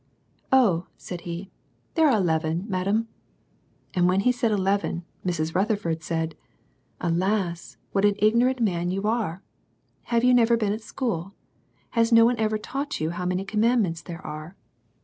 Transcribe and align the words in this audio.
"Oh," 0.51 0.87
said 0.97 1.21
he," 1.29 1.51
there 1.93 2.07
are 2.09 2.19
eleven^ 2.19 2.67
madam." 2.67 3.07
And 3.93 4.07
when 4.07 4.21
he 4.21 4.31
said 4.31 4.51
"eleven," 4.51 5.05
Mrs. 5.23 5.53
Rutherford 5.53 6.01
said," 6.01 6.33
Alas, 7.09 7.77
what 7.91 8.03
an 8.03 8.15
ignorant 8.17 8.59
man 8.59 8.89
you 8.89 9.03
are! 9.07 9.43
Have 10.05 10.23
you 10.23 10.33
never 10.33 10.57
been 10.57 10.73
at 10.73 10.81
school? 10.81 11.35
has 11.91 12.11
no 12.11 12.25
one 12.25 12.39
ever 12.39 12.57
taught 12.57 12.99
you 12.99 13.11
how 13.11 13.27
many 13.27 13.45
commandments 13.45 14.01
there 14.01 14.25
are 14.25 14.55